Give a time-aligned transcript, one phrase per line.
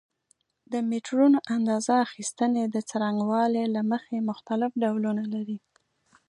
[0.71, 5.57] د میټرونو اندازه اخیستنې د څرنګوالي له مخې مختلف ډولونه لري.